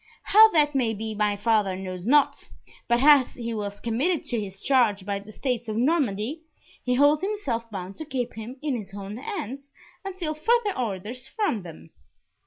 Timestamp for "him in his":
8.33-8.95